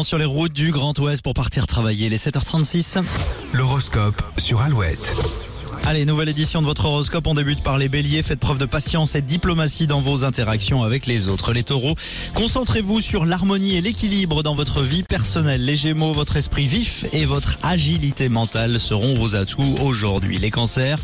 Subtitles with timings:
[0.00, 3.02] Sur les routes du Grand Ouest pour partir travailler, les 7h36.
[3.52, 5.47] L'horoscope sur Alouette.
[5.90, 7.26] Allez, nouvelle édition de votre horoscope.
[7.28, 8.22] On débute par les béliers.
[8.22, 11.54] Faites preuve de patience et de diplomatie dans vos interactions avec les autres.
[11.54, 11.94] Les taureaux,
[12.34, 15.64] concentrez-vous sur l'harmonie et l'équilibre dans votre vie personnelle.
[15.64, 20.36] Les gémeaux, votre esprit vif et votre agilité mentale seront vos atouts aujourd'hui.
[20.36, 20.98] Les cancers,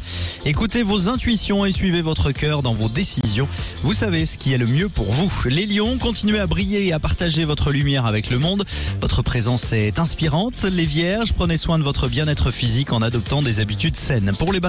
[0.44, 3.48] écoutez vos intuitions et suivez votre cœur dans vos décisions.
[3.85, 5.32] Vous savez ce qui est le mieux pour vous.
[5.46, 8.66] Les lions, continuez à briller et à partager votre lumière avec le monde.
[9.00, 10.64] Votre présence est inspirante.
[10.64, 14.35] Les vierges, prenez soin de votre bien-être physique en adoptant des habitudes saines.
[14.39, 14.61] Pour les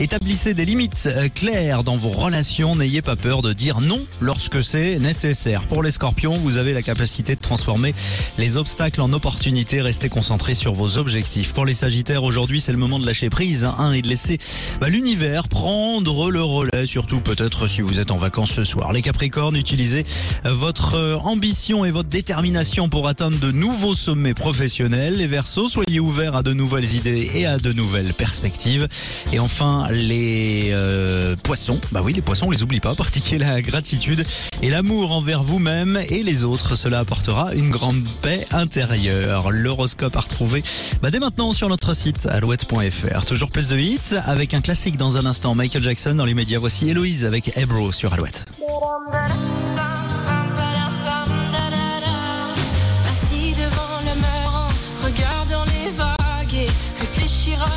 [0.00, 2.74] établissez des limites euh, claires dans vos relations.
[2.74, 5.62] N'ayez pas peur de dire non lorsque c'est nécessaire.
[5.66, 7.94] Pour les scorpions, vous avez la capacité de transformer
[8.38, 9.80] les obstacles en opportunités.
[9.80, 11.52] Restez concentrés sur vos objectifs.
[11.52, 14.38] Pour les sagittaires, aujourd'hui, c'est le moment de lâcher prise hein, et de laisser
[14.80, 18.92] bah, l'univers prendre le relais, surtout peut-être si vous êtes en vacances ce soir.
[18.92, 20.04] Les capricornes, utilisez
[20.44, 25.16] euh, votre euh, ambition et votre détermination pour atteindre de nouveaux sommets professionnels.
[25.16, 28.88] Les versos, soyez ouverts à de nouvelles idées et à de nouvelles perspectives.
[29.32, 33.62] Et enfin, les euh, poissons, bah oui, les poissons, on les oublie pas, pratiquez la
[33.62, 34.24] gratitude
[34.62, 36.76] et l'amour envers vous-même et les autres.
[36.76, 39.50] Cela apportera une grande paix intérieure.
[39.50, 40.62] L'horoscope à retrouver
[41.02, 43.24] bah, dès maintenant sur notre site alouette.fr.
[43.24, 45.54] Toujours plus de hits avec un classique dans un instant.
[45.54, 46.58] Michael Jackson dans les médias.
[46.58, 48.46] Voici Héloïse avec Ebro sur Alouette.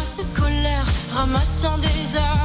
[0.06, 2.40] Cette colère, ramassant des arbres.